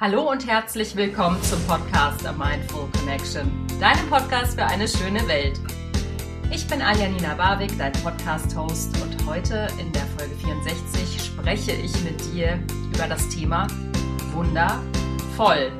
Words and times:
Hallo 0.00 0.30
und 0.30 0.46
herzlich 0.46 0.96
willkommen 0.96 1.42
zum 1.42 1.62
Podcast 1.66 2.26
A 2.26 2.32
Mindful 2.32 2.88
Connection, 2.98 3.52
deinem 3.78 4.08
Podcast 4.08 4.54
für 4.58 4.64
eine 4.64 4.88
schöne 4.88 5.28
Welt. 5.28 5.60
Ich 6.50 6.66
bin 6.66 6.80
Aljanina 6.80 7.34
Barwick, 7.34 7.76
dein 7.76 7.92
Podcast-Host 7.92 8.98
und 9.02 9.26
heute 9.26 9.68
in 9.78 9.92
der 9.92 10.06
Folge 10.16 10.34
64 10.36 11.22
spreche 11.22 11.72
ich 11.72 11.92
mit 12.02 12.18
dir 12.32 12.58
über 12.94 13.08
das 13.08 13.28
Thema 13.28 13.66
Wundervoll. 14.32 15.70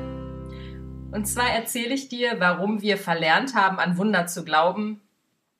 Und 1.11 1.25
zwar 1.25 1.49
erzähle 1.49 1.95
ich 1.95 2.07
dir, 2.07 2.35
warum 2.37 2.83
wir 2.83 2.97
verlernt 2.97 3.55
haben, 3.55 3.79
an 3.79 3.97
Wunder 3.97 4.27
zu 4.27 4.45
glauben, 4.45 5.01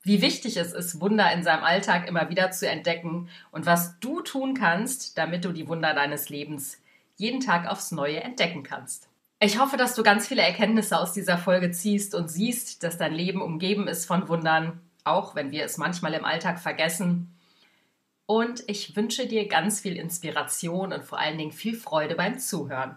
wie 0.03 0.21
wichtig 0.21 0.57
es 0.57 0.71
ist, 0.71 1.01
Wunder 1.01 1.33
in 1.33 1.41
seinem 1.41 1.63
Alltag 1.63 2.07
immer 2.07 2.29
wieder 2.29 2.51
zu 2.51 2.69
entdecken 2.69 3.27
und 3.49 3.65
was 3.65 3.99
du 4.01 4.21
tun 4.21 4.53
kannst, 4.53 5.17
damit 5.17 5.45
du 5.45 5.51
die 5.51 5.67
Wunder 5.67 5.95
deines 5.95 6.29
Lebens 6.29 6.77
jeden 7.21 7.39
Tag 7.39 7.69
aufs 7.69 7.91
Neue 7.91 8.19
entdecken 8.21 8.63
kannst. 8.63 9.07
Ich 9.39 9.59
hoffe, 9.59 9.77
dass 9.77 9.93
du 9.93 10.01
ganz 10.01 10.27
viele 10.27 10.41
Erkenntnisse 10.41 10.97
aus 10.99 11.13
dieser 11.13 11.37
Folge 11.37 11.69
ziehst 11.69 12.15
und 12.15 12.29
siehst, 12.29 12.83
dass 12.83 12.97
dein 12.97 13.13
Leben 13.13 13.43
umgeben 13.43 13.87
ist 13.87 14.05
von 14.05 14.27
Wundern, 14.27 14.81
auch 15.03 15.35
wenn 15.35 15.51
wir 15.51 15.63
es 15.63 15.77
manchmal 15.77 16.15
im 16.15 16.25
Alltag 16.25 16.59
vergessen. 16.59 17.31
Und 18.25 18.63
ich 18.65 18.95
wünsche 18.95 19.27
dir 19.27 19.47
ganz 19.47 19.79
viel 19.79 19.97
Inspiration 19.97 20.93
und 20.93 21.03
vor 21.03 21.19
allen 21.19 21.37
Dingen 21.37 21.51
viel 21.51 21.75
Freude 21.75 22.15
beim 22.15 22.39
Zuhören. 22.39 22.95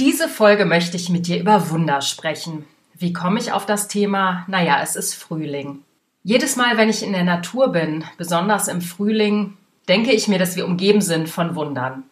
Diese 0.00 0.28
Folge 0.28 0.64
möchte 0.64 0.96
ich 0.96 1.08
mit 1.08 1.28
dir 1.28 1.38
über 1.38 1.70
Wunder 1.70 2.00
sprechen. 2.00 2.64
Wie 2.94 3.12
komme 3.12 3.38
ich 3.38 3.52
auf 3.52 3.64
das 3.64 3.86
Thema? 3.86 4.44
Naja, 4.48 4.80
es 4.82 4.96
ist 4.96 5.14
Frühling. 5.14 5.84
Jedes 6.24 6.56
Mal, 6.56 6.76
wenn 6.76 6.88
ich 6.88 7.04
in 7.04 7.12
der 7.12 7.24
Natur 7.24 7.70
bin, 7.70 8.04
besonders 8.16 8.66
im 8.66 8.80
Frühling, 8.80 9.56
denke 9.88 10.10
ich 10.10 10.26
mir, 10.26 10.40
dass 10.40 10.56
wir 10.56 10.66
umgeben 10.66 11.00
sind 11.00 11.28
von 11.28 11.54
Wundern. 11.54 12.07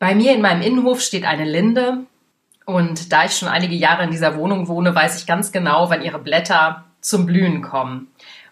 Bei 0.00 0.14
mir 0.14 0.34
in 0.34 0.40
meinem 0.40 0.62
Innenhof 0.62 1.02
steht 1.02 1.26
eine 1.26 1.44
Linde 1.44 2.06
und 2.64 3.12
da 3.12 3.26
ich 3.26 3.36
schon 3.36 3.48
einige 3.48 3.74
Jahre 3.74 4.02
in 4.02 4.10
dieser 4.10 4.34
Wohnung 4.34 4.66
wohne, 4.66 4.94
weiß 4.94 5.20
ich 5.20 5.26
ganz 5.26 5.52
genau, 5.52 5.90
wann 5.90 6.00
ihre 6.00 6.18
Blätter 6.18 6.86
zum 7.02 7.26
Blühen 7.26 7.60
kommen. 7.60 8.08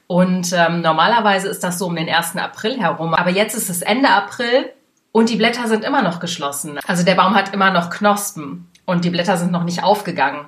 Und 0.06 0.52
ähm, 0.52 0.82
normalerweise 0.82 1.48
ist 1.48 1.64
das 1.64 1.78
so 1.78 1.86
um 1.86 1.96
den 1.96 2.08
1. 2.08 2.36
April 2.36 2.78
herum, 2.78 3.14
aber 3.14 3.30
jetzt 3.30 3.54
ist 3.54 3.70
es 3.70 3.80
Ende 3.80 4.10
April 4.10 4.70
und 5.10 5.30
die 5.30 5.36
Blätter 5.36 5.68
sind 5.68 5.84
immer 5.84 6.02
noch 6.02 6.20
geschlossen. 6.20 6.78
Also 6.86 7.02
der 7.02 7.14
Baum 7.14 7.34
hat 7.34 7.54
immer 7.54 7.70
noch 7.70 7.88
Knospen 7.88 8.68
und 8.84 9.06
die 9.06 9.10
Blätter 9.10 9.38
sind 9.38 9.50
noch 9.50 9.64
nicht 9.64 9.82
aufgegangen. 9.82 10.44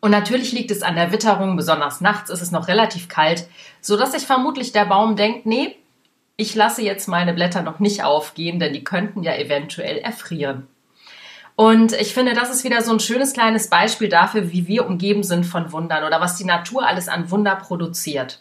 Und 0.00 0.10
natürlich 0.10 0.50
liegt 0.50 0.72
es 0.72 0.82
an 0.82 0.96
der 0.96 1.12
Witterung, 1.12 1.54
besonders 1.54 2.00
nachts 2.00 2.30
ist 2.30 2.42
es 2.42 2.50
noch 2.50 2.66
relativ 2.66 3.08
kalt, 3.08 3.48
so 3.80 3.96
dass 3.96 4.10
sich 4.10 4.26
vermutlich 4.26 4.72
der 4.72 4.86
Baum 4.86 5.14
denkt, 5.14 5.46
nee, 5.46 5.76
ich 6.36 6.54
lasse 6.54 6.82
jetzt 6.82 7.08
meine 7.08 7.34
Blätter 7.34 7.62
noch 7.62 7.78
nicht 7.78 8.02
aufgehen, 8.02 8.58
denn 8.58 8.72
die 8.72 8.84
könnten 8.84 9.22
ja 9.22 9.34
eventuell 9.36 9.98
erfrieren. 9.98 10.66
Und 11.56 11.92
ich 11.92 12.14
finde, 12.14 12.34
das 12.34 12.50
ist 12.50 12.64
wieder 12.64 12.82
so 12.82 12.92
ein 12.92 13.00
schönes 13.00 13.32
kleines 13.32 13.70
Beispiel 13.70 14.08
dafür, 14.08 14.50
wie 14.50 14.66
wir 14.66 14.86
umgeben 14.86 15.22
sind 15.22 15.44
von 15.44 15.70
Wundern 15.70 16.04
oder 16.04 16.20
was 16.20 16.36
die 16.36 16.44
Natur 16.44 16.84
alles 16.84 17.08
an 17.08 17.30
Wunder 17.30 17.54
produziert. 17.54 18.40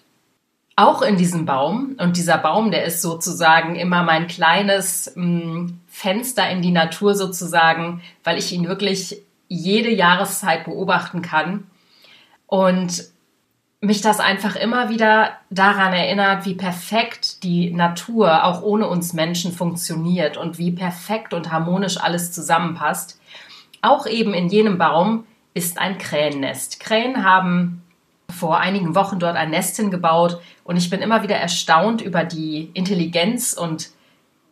Auch 0.76 1.04
in 1.04 1.18
diesem 1.18 1.46
Baum, 1.46 1.96
und 2.00 2.18
dieser 2.18 2.40
Baum, 2.40 2.72
der 2.72 2.86
ist 2.86 3.04
sozusagen 3.04 3.76
immer 3.76 4.02
mein 4.02 4.26
kleines 4.26 5.14
mh, 5.16 5.26
mm, 5.26 5.80
Fenster 5.88 6.50
in 6.50 6.64
die 6.64 6.72
Natur 6.72 7.14
sozusagen, 7.14 8.02
weil 8.24 8.40
ich 8.40 8.52
ihn 8.52 8.68
wirklich 8.68 9.22
jede 9.48 9.92
Jahreszeit 9.92 10.66
beobachten 10.66 11.22
kann. 11.22 11.68
Und 12.48 13.13
mich 13.84 14.00
das 14.00 14.22
einfach 14.22 14.56
immer 14.56 14.90
wieder 14.90 15.32
daran 15.50 15.92
erinnert, 15.92 16.46
wie 16.46 16.54
perfekt 16.54 17.44
die 17.44 17.70
Natur 17.72 18.46
auch 18.46 18.62
ohne 18.62 18.88
uns 18.88 19.12
Menschen 19.12 19.52
funktioniert 19.52 20.38
und 20.38 20.58
wie 20.58 20.72
perfekt 20.72 21.34
und 21.34 21.52
harmonisch 21.52 21.98
alles 21.98 22.32
zusammenpasst. 22.32 23.20
Auch 23.82 24.08
eben 24.08 24.34
in 24.34 24.48
jenem 24.48 24.78
Baum 24.78 25.26
ist 25.54 25.80
ein 25.80 25.98
Krähennest. 25.98 26.80
Krähen 26.80 27.26
haben 27.26 27.84
vor 28.30 28.58
einigen 28.58 28.96
Wochen 28.96 29.20
dort 29.20 29.36
ein 29.36 29.50
Nest 29.50 29.76
hingebaut 29.76 30.40
und 30.64 30.78
ich 30.78 30.90
bin 30.90 31.02
immer 31.02 31.22
wieder 31.22 31.36
erstaunt 31.36 32.02
über 32.02 32.24
die 32.24 32.72
Intelligenz 32.74 33.52
und 33.52 33.90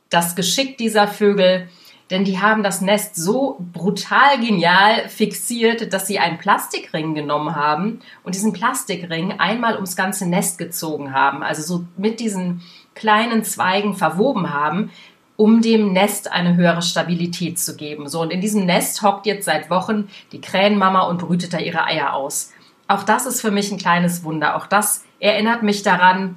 das 0.09 0.35
Geschick 0.35 0.77
dieser 0.77 1.07
Vögel 1.07 1.69
denn 2.11 2.25
die 2.25 2.39
haben 2.39 2.61
das 2.61 2.81
Nest 2.81 3.15
so 3.15 3.57
brutal 3.73 4.39
genial 4.39 5.07
fixiert, 5.07 5.93
dass 5.93 6.07
sie 6.07 6.19
einen 6.19 6.37
Plastikring 6.37 7.15
genommen 7.15 7.55
haben 7.55 8.01
und 8.23 8.35
diesen 8.35 8.51
Plastikring 8.51 9.39
einmal 9.39 9.75
ums 9.75 9.95
ganze 9.95 10.27
Nest 10.27 10.57
gezogen 10.57 11.13
haben, 11.13 11.41
also 11.41 11.61
so 11.61 11.85
mit 11.97 12.19
diesen 12.19 12.61
kleinen 12.93 13.45
Zweigen 13.45 13.95
verwoben 13.95 14.53
haben, 14.53 14.91
um 15.37 15.61
dem 15.61 15.93
Nest 15.93 16.31
eine 16.31 16.55
höhere 16.55 16.81
Stabilität 16.81 17.57
zu 17.57 17.75
geben. 17.75 18.07
So, 18.09 18.21
und 18.21 18.31
in 18.31 18.41
diesem 18.41 18.65
Nest 18.65 19.01
hockt 19.01 19.25
jetzt 19.25 19.45
seit 19.45 19.69
Wochen 19.69 20.09
die 20.33 20.41
Krähenmama 20.41 21.03
und 21.03 21.19
brütet 21.19 21.53
da 21.53 21.57
ihre 21.57 21.85
Eier 21.85 22.13
aus. 22.13 22.51
Auch 22.87 23.03
das 23.03 23.25
ist 23.25 23.41
für 23.41 23.51
mich 23.51 23.71
ein 23.71 23.77
kleines 23.77 24.23
Wunder. 24.23 24.57
Auch 24.57 24.67
das 24.67 25.05
erinnert 25.19 25.63
mich 25.63 25.81
daran, 25.81 26.35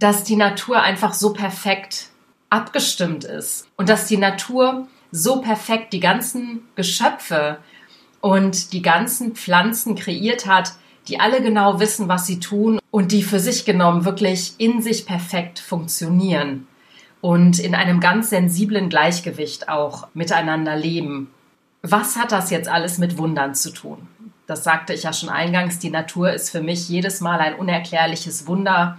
dass 0.00 0.24
die 0.24 0.36
Natur 0.36 0.82
einfach 0.82 1.14
so 1.14 1.32
perfekt 1.32 2.08
abgestimmt 2.50 3.24
ist 3.24 3.68
und 3.76 3.88
dass 3.88 4.06
die 4.06 4.18
Natur 4.18 4.88
so 5.12 5.40
perfekt 5.40 5.92
die 5.92 6.00
ganzen 6.00 6.62
Geschöpfe 6.74 7.58
und 8.20 8.72
die 8.72 8.82
ganzen 8.82 9.34
Pflanzen 9.34 9.94
kreiert 9.94 10.46
hat, 10.46 10.72
die 11.06 11.20
alle 11.20 11.42
genau 11.42 11.78
wissen, 11.78 12.08
was 12.08 12.26
sie 12.26 12.40
tun 12.40 12.80
und 12.90 13.12
die 13.12 13.22
für 13.22 13.38
sich 13.38 13.64
genommen 13.64 14.04
wirklich 14.04 14.54
in 14.58 14.80
sich 14.82 15.06
perfekt 15.06 15.58
funktionieren 15.58 16.66
und 17.20 17.58
in 17.58 17.74
einem 17.74 18.00
ganz 18.00 18.30
sensiblen 18.30 18.88
Gleichgewicht 18.88 19.68
auch 19.68 20.08
miteinander 20.14 20.76
leben. 20.76 21.30
Was 21.82 22.16
hat 22.16 22.32
das 22.32 22.50
jetzt 22.50 22.68
alles 22.68 22.98
mit 22.98 23.18
Wundern 23.18 23.54
zu 23.54 23.70
tun? 23.72 24.08
Das 24.46 24.64
sagte 24.64 24.94
ich 24.94 25.02
ja 25.02 25.12
schon 25.12 25.28
eingangs, 25.28 25.78
die 25.78 25.90
Natur 25.90 26.32
ist 26.32 26.50
für 26.50 26.62
mich 26.62 26.88
jedes 26.88 27.20
Mal 27.20 27.40
ein 27.40 27.54
unerklärliches 27.54 28.46
Wunder 28.46 28.98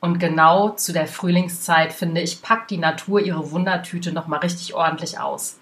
und 0.00 0.18
genau 0.18 0.70
zu 0.70 0.92
der 0.92 1.06
Frühlingszeit, 1.06 1.92
finde 1.92 2.20
ich, 2.20 2.42
packt 2.42 2.70
die 2.70 2.78
Natur 2.78 3.20
ihre 3.20 3.50
Wundertüte 3.50 4.12
nochmal 4.12 4.40
richtig 4.40 4.74
ordentlich 4.74 5.18
aus. 5.18 5.58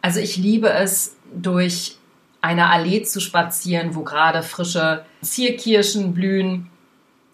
Also 0.00 0.20
ich 0.20 0.36
liebe 0.36 0.70
es, 0.70 1.16
durch 1.34 1.96
eine 2.40 2.70
Allee 2.70 3.02
zu 3.02 3.20
spazieren, 3.20 3.94
wo 3.94 4.02
gerade 4.02 4.42
frische 4.42 5.04
Zierkirschen 5.22 6.14
blühen. 6.14 6.70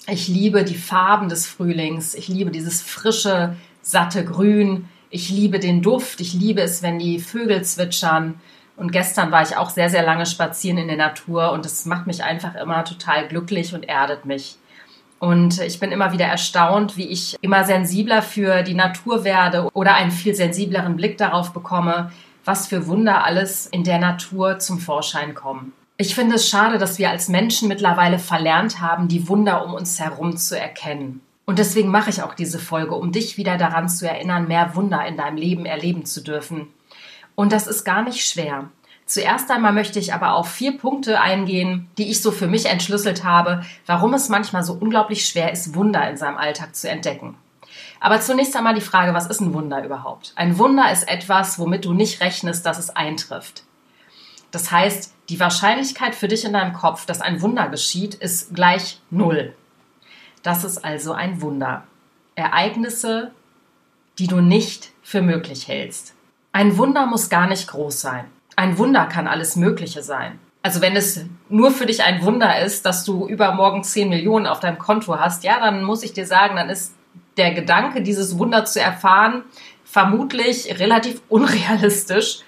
Ich 0.06 0.28
liebe 0.28 0.65
die 0.65 0.77
Farben 0.77 1.28
des 1.28 1.47
Frühlings. 1.47 2.15
Ich 2.15 2.28
liebe 2.28 2.50
dieses 2.50 2.83
frische, 2.83 3.56
satte 3.83 4.25
Grün. 4.25 4.89
Ich 5.11 5.31
liebe 5.31 5.61
den 5.61 5.83
Duft. 5.83 6.21
Ich 6.21 6.33
liebe 6.33 6.62
es, 6.62 6.83
wenn 6.83 6.99
die 6.99 7.21
Vögel 7.21 7.62
zwitschern. 7.62 8.41
Und 8.77 8.91
gestern 8.91 9.31
war 9.31 9.43
ich 9.43 9.56
auch 9.56 9.71
sehr, 9.71 9.89
sehr 9.89 10.03
lange 10.03 10.27
spazieren 10.27 10.78
in 10.78 10.89
der 10.89 10.97
Natur 10.97 11.53
und 11.53 11.65
es 11.65 11.87
macht 11.87 12.09
mich 12.09 12.25
einfach 12.25 12.56
immer 12.56 12.84
total 12.84 13.28
glücklich 13.28 13.73
und 13.73 13.84
erdet 13.84 14.25
mich. 14.25 14.56
Und 15.19 15.61
ich 15.61 15.81
bin 15.81 15.93
immer 15.93 16.13
wieder 16.13 16.27
erstaunt, 16.27 16.97
wie 16.97 17.09
ich 17.09 17.37
immer 17.41 17.65
sensibler 17.65 18.21
für 18.21 18.63
die 18.63 18.75
Natur 18.75 19.25
werde 19.25 19.69
oder 19.73 19.95
einen 19.95 20.11
viel 20.11 20.35
sensibleren 20.35 20.97
Blick 20.97 21.17
darauf 21.17 21.53
bekomme, 21.53 22.11
was 22.45 22.67
für 22.67 22.87
Wunder 22.87 23.25
alles 23.25 23.67
in 23.67 23.85
der 23.85 23.99
Natur 23.99 24.59
zum 24.59 24.79
Vorschein 24.79 25.35
kommen. 25.35 25.73
Ich 25.97 26.15
finde 26.15 26.37
es 26.37 26.49
schade, 26.49 26.79
dass 26.79 26.99
wir 26.99 27.11
als 27.11 27.29
Menschen 27.29 27.69
mittlerweile 27.69 28.19
verlernt 28.19 28.81
haben, 28.81 29.09
die 29.09 29.29
Wunder 29.29 29.65
um 29.65 29.75
uns 29.75 30.01
herum 30.01 30.37
zu 30.37 30.59
erkennen. 30.59 31.21
Und 31.47 31.59
deswegen 31.59 31.91
mache 31.91 32.11
ich 32.11 32.23
auch 32.23 32.35
diese 32.35 32.59
Folge, 32.59 32.95
um 32.95 33.13
dich 33.13 33.37
wieder 33.37 33.57
daran 33.57 33.89
zu 33.89 34.09
erinnern, 34.09 34.49
mehr 34.49 34.75
Wunder 34.75 35.07
in 35.07 35.17
deinem 35.17 35.37
Leben 35.37 35.67
erleben 35.67 36.05
zu 36.05 36.23
dürfen. 36.23 36.69
Und 37.35 37.53
das 37.53 37.67
ist 37.67 37.85
gar 37.85 38.03
nicht 38.03 38.27
schwer. 38.27 38.71
Zuerst 39.07 39.51
einmal 39.51 39.73
möchte 39.73 39.99
ich 39.99 40.15
aber 40.15 40.35
auf 40.35 40.51
vier 40.51 40.79
Punkte 40.79 41.21
eingehen, 41.21 41.91
die 41.99 42.11
ich 42.11 42.23
so 42.23 42.33
für 42.33 42.47
mich 42.47 42.67
entschlüsselt 42.67 43.23
habe, 43.23 43.63
warum 43.87 44.15
es 44.15 44.31
manchmal 44.31 44.63
so 44.63 44.73
unglaublich 44.73 45.27
schwer 45.27 45.53
ist, 45.53 45.75
Wunder 45.75 46.09
in 46.09 46.17
seinem 46.17 46.39
Alltag 46.39 46.75
zu 46.75 46.89
entdecken. 46.89 47.37
Aber 48.01 48.21
zunächst 48.21 48.57
einmal 48.57 48.75
die 48.75 48.81
Frage, 48.81 49.13
was 49.13 49.27
ist 49.27 49.41
ein 49.41 49.53
Wunder 49.53 49.85
überhaupt? 49.85 50.33
Ein 50.37 50.59
Wunder 50.59 50.91
ist 50.91 51.07
etwas, 51.07 51.59
womit 51.59 51.85
du 51.85 51.93
nicht 51.93 52.21
rechnest, 52.21 52.65
dass 52.65 52.79
es 52.79 52.91
eintrifft. 52.91 53.65
Das 54.51 54.71
heißt, 54.71 55.12
die 55.29 55.41
Wahrscheinlichkeit 55.41 56.15
für 56.15 56.29
dich 56.29 56.45
in 56.45 56.53
deinem 56.53 56.73
Kopf, 56.73 57.05
dass 57.07 57.21
ein 57.21 57.43
Wunder 57.43 57.69
geschieht, 57.69 58.15
ist 58.15 58.55
gleich 58.55 59.00
null. 59.11 59.55
Das 60.43 60.65
ist 60.65 60.85
also 60.85 61.12
ein 61.12 61.43
Wunder. 61.43 61.85
Ereignisse, 62.37 63.33
die 64.19 64.29
du 64.29 64.41
nicht 64.41 64.93
für 65.03 65.23
möglich 65.23 65.69
hältst. 65.69 66.15
Ein 66.53 66.79
Wunder 66.79 67.07
muss 67.07 67.31
gar 67.31 67.49
nicht 67.49 67.69
groß 67.69 68.00
sein 68.00 68.27
ein 68.56 68.79
Wunder 68.79 69.06
kann 69.06 69.27
alles 69.27 69.56
Mögliche 69.56 70.03
sein. 70.03 70.39
Also 70.62 70.81
wenn 70.81 70.97
es 70.97 71.27
nur 71.51 71.71
für 71.71 71.87
dich 71.87 72.05
ein 72.05 72.23
Wunder 72.23 72.61
ist, 72.61 72.87
dass 72.87 73.05
du 73.05 73.27
übermorgen 73.29 73.85
10 73.85 74.09
Millionen 74.09 74.47
auf 74.47 74.61
deinem 74.61 74.79
Konto 74.79 75.19
hast, 75.19 75.45
ja, 75.45 75.61
dann 75.61 75.85
muss 75.85 76.03
ich 76.03 76.15
dir 76.15 76.27
sagen, 76.27 76.56
dann 76.56 76.71
ist 76.71 76.95
der 77.37 77.53
Gedanke, 77.53 78.03
dieses 78.03 78.39
Wunder 78.39 78.65
zu 78.65 78.81
erfahren, 78.81 79.43
vermutlich 79.85 80.79
relativ 80.79 81.21
unrealistisch, 81.29 82.41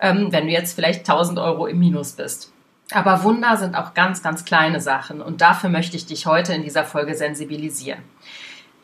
ähm, 0.00 0.28
wenn 0.30 0.46
du 0.46 0.52
jetzt 0.52 0.74
vielleicht 0.74 1.00
1000 1.00 1.38
Euro 1.38 1.66
im 1.66 1.78
Minus 1.78 2.12
bist. 2.12 2.52
Aber 2.92 3.24
Wunder 3.24 3.56
sind 3.56 3.74
auch 3.74 3.94
ganz, 3.94 4.22
ganz 4.22 4.44
kleine 4.44 4.80
Sachen 4.80 5.20
und 5.20 5.40
dafür 5.40 5.70
möchte 5.70 5.96
ich 5.96 6.06
dich 6.06 6.26
heute 6.26 6.52
in 6.52 6.62
dieser 6.62 6.84
Folge 6.84 7.14
sensibilisieren. 7.14 8.02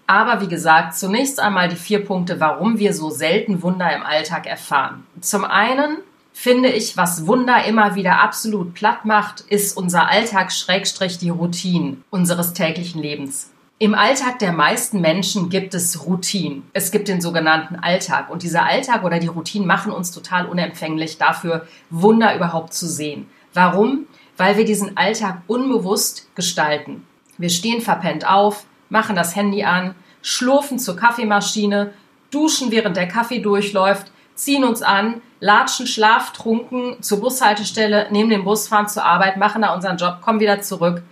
Aber 0.07 0.41
wie 0.41 0.49
gesagt, 0.49 0.97
zunächst 0.97 1.39
einmal 1.39 1.69
die 1.69 1.77
vier 1.77 2.05
Punkte, 2.05 2.41
warum 2.41 2.79
wir 2.81 2.93
so 2.93 3.11
selten 3.11 3.63
Wunder 3.63 3.95
im 3.95 4.03
Alltag 4.03 4.47
erfahren. 4.47 5.07
Zum 5.21 5.45
einen 5.45 5.99
finde 6.41 6.71
ich, 6.71 6.97
was 6.97 7.27
Wunder 7.27 7.67
immer 7.67 7.97
wieder 7.97 8.23
absolut 8.23 8.73
platt 8.73 9.05
macht, 9.05 9.43
ist 9.43 9.77
unser 9.77 10.09
Alltag 10.09 10.53
schrägstrich 10.53 11.19
die 11.19 11.29
Routine 11.29 11.99
unseres 12.09 12.55
täglichen 12.55 13.03
Lebens. 13.03 13.51
Im 13.79 13.95
Alltag 13.95 14.39
der 14.39 14.53
meisten 14.53 15.03
Menschen 15.03 15.51
gibt 15.51 15.75
es 15.75 16.07
Routine. 16.07 16.63
Es 16.73 16.93
gibt 16.93 17.09
den 17.09 17.21
sogenannten 17.21 17.77
Alltag. 17.77 18.31
Und 18.31 18.43
dieser 18.43 18.65
Alltag 18.65 19.05
oder 19.05 19.19
die 19.19 19.27
Routine 19.27 19.67
machen 19.67 19.93
uns 19.93 20.13
total 20.13 20.47
unempfänglich 20.47 21.19
dafür, 21.19 21.67
Wunder 21.91 22.35
überhaupt 22.35 22.73
zu 22.73 22.89
sehen. 22.89 23.27
Warum? 23.53 24.07
Weil 24.39 24.57
wir 24.57 24.65
diesen 24.65 24.97
Alltag 24.97 25.43
unbewusst 25.47 26.35
gestalten. 26.35 27.07
Wir 27.37 27.51
stehen 27.51 27.83
verpennt 27.83 28.27
auf, 28.27 28.65
machen 28.89 29.15
das 29.15 29.37
Handy 29.37 29.65
an, 29.65 29.95
schlurfen 30.23 30.79
zur 30.79 30.97
Kaffeemaschine, 30.97 31.93
duschen 32.31 32.71
während 32.71 32.97
der 32.97 33.09
Kaffee 33.09 33.41
durchläuft, 33.41 34.11
ziehen 34.41 34.65
uns 34.65 34.81
an, 34.81 35.21
latschen 35.41 35.87
schlaftrunken 35.87 37.03
zur 37.03 37.21
Bushaltestelle, 37.21 38.09
nehmen 38.11 38.31
den 38.31 38.45
Bus, 38.45 38.69
fahren 38.69 38.89
zur 38.89 39.05
Arbeit, 39.05 39.37
machen 39.37 39.63
da 39.63 39.75
unseren 39.75 39.99
Job, 39.99 40.23
kommen 40.23 40.41
wieder 40.41 40.63
zurück 40.63 41.03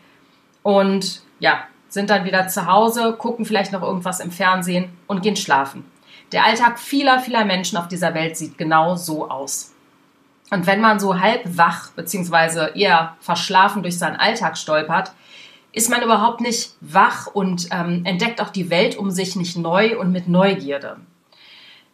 und 0.63 1.21
ja, 1.39 1.65
sind 1.89 2.09
dann 2.11 2.25
wieder 2.25 2.49
zu 2.49 2.67
Hause, 2.67 3.15
gucken 3.19 3.45
vielleicht 3.45 3.73
noch 3.73 3.83
irgendwas 3.83 4.21
im 4.21 4.31
Fernsehen 4.31 4.91
und 5.07 5.23
gehen 5.23 5.37
schlafen. 5.37 5.85
Der 6.33 6.45
Alltag 6.45 6.79
vieler, 6.79 7.21
vieler 7.21 7.45
Menschen 7.45 7.79
auf 7.79 7.89
dieser 7.89 8.15
Welt 8.15 8.37
sieht 8.37 8.59
genau 8.59 8.97
so 8.97 9.31
aus. 9.31 9.75
Und 10.51 10.67
wenn 10.67 10.81
man 10.81 10.99
so 10.99 11.21
halb 11.21 11.43
wach 11.45 11.91
bzw. 11.91 12.79
eher 12.79 13.17
verschlafen 13.21 13.83
durch 13.83 13.99
seinen 13.99 14.17
Alltag 14.17 14.57
stolpert, 14.57 15.13
ist 15.73 15.91
man 15.91 16.03
überhaupt 16.03 16.41
nicht 16.41 16.73
wach 16.81 17.27
und 17.27 17.69
ähm, 17.71 18.05
entdeckt 18.05 18.41
auch 18.41 18.51
die 18.51 18.71
Welt 18.71 18.97
um 18.97 19.11
sich 19.11 19.37
nicht 19.37 19.57
neu 19.57 19.99
und 19.99 20.13
mit 20.13 20.29
Neugierde. 20.29 20.97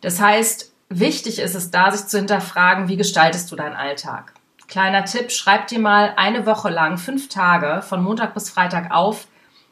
Das 0.00 0.20
heißt, 0.20 0.74
wichtig 0.99 1.38
ist 1.38 1.55
es 1.55 1.70
da, 1.70 1.91
sich 1.91 2.06
zu 2.06 2.19
hinterfragen, 2.19 2.88
wie 2.88 2.96
gestaltest 2.96 3.50
du 3.50 3.56
deinen 3.56 3.76
Alltag? 3.76 4.32
Kleiner 4.69 5.05
Tipp, 5.05 5.31
schreib 5.31 5.69
dir 5.69 5.79
mal 5.79 6.14
eine 6.17 6.46
Woche 6.46 6.70
lang, 6.70 6.96
fünf 6.96 7.29
Tage, 7.29 7.82
von 7.82 8.02
Montag 8.02 8.35
bis 8.35 8.50
Freitag 8.50 8.91
auf, 8.91 9.26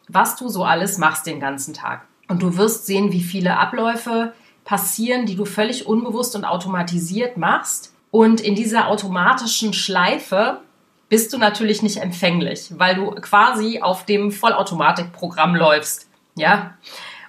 was 0.09 0.37
du 0.37 0.49
so 0.49 0.65
alles 0.65 0.99
machst 0.99 1.27
den 1.27 1.41
ganzen 1.41 1.75
Tag. 1.75 2.07
Und 2.29 2.43
du 2.43 2.57
wirst 2.57 2.87
sehen, 2.87 3.13
wie 3.13 3.23
viele 3.23 3.59
Abläufe 3.59 4.33
passieren, 4.65 5.27
die 5.27 5.37
du 5.37 5.45
völlig 5.45 5.87
unbewusst 5.87 6.37
und 6.37 6.45
automatisiert 6.45 7.37
machst. 7.37 7.95
Und 8.11 8.41
in 8.41 8.55
dieser 8.55 8.89
automatischen 8.89 9.73
Schleife 9.73 10.61
bist 11.09 11.33
du 11.33 11.39
natürlich 11.39 11.83
nicht 11.83 11.99
empfänglich, 11.99 12.73
weil 12.77 12.95
du 12.95 13.11
quasi 13.13 13.81
auf 13.81 14.05
dem 14.07 14.31
Vollautomatikprogramm 14.31 15.55
läufst. 15.57 16.09
Ja. 16.37 16.75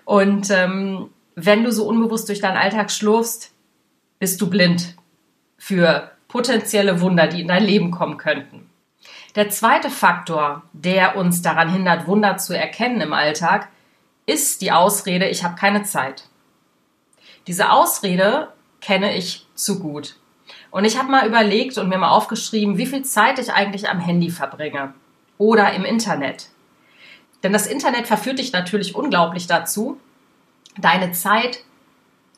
Und 0.06 0.50
ähm, 0.52 1.10
wenn 1.36 1.64
du 1.64 1.72
so 1.72 1.88
unbewusst 1.88 2.30
durch 2.30 2.40
deinen 2.40 2.58
Alltag 2.58 2.92
schlurfst, 2.92 3.53
bist 4.24 4.40
du 4.40 4.50
blind 4.50 4.96
für 5.58 6.12
potenzielle 6.30 7.02
Wunder, 7.02 7.28
die 7.28 7.42
in 7.42 7.50
dein 7.50 7.66
Leben 7.66 7.92
kommen 7.92 8.16
könnten. 8.16 8.70
Der 9.36 9.50
zweite 9.50 9.90
Faktor, 9.90 10.64
der 10.72 11.18
uns 11.18 11.42
daran 11.42 11.68
hindert, 11.68 12.08
Wunder 12.08 12.38
zu 12.38 12.58
erkennen 12.58 13.02
im 13.02 13.12
Alltag, 13.12 13.68
ist 14.26 14.62
die 14.62 14.72
Ausrede, 14.72 15.28
ich 15.28 15.44
habe 15.44 15.56
keine 15.56 15.84
Zeit. 15.84 16.30
Diese 17.48 17.70
Ausrede 17.70 18.54
kenne 18.80 19.14
ich 19.14 19.46
zu 19.56 19.82
gut. 19.82 20.16
Und 20.72 20.86
ich 20.86 20.98
habe 20.98 21.12
mal 21.12 21.28
überlegt 21.28 21.78
und 21.78 21.90
mir 21.90 21.98
mal 21.98 22.12
aufgeschrieben, 22.12 22.78
wie 22.78 22.86
viel 22.86 23.04
Zeit 23.04 23.40
ich 23.40 23.52
eigentlich 23.52 23.90
am 23.90 24.00
Handy 24.00 24.30
verbringe 24.30 24.94
oder 25.38 25.74
im 25.74 25.84
Internet. 25.84 26.48
Denn 27.44 27.52
das 27.52 27.68
Internet 27.68 28.08
verführt 28.08 28.40
dich 28.40 28.54
natürlich 28.54 28.96
unglaublich 28.96 29.48
dazu, 29.48 30.00
deine 30.78 31.12
Zeit, 31.12 31.60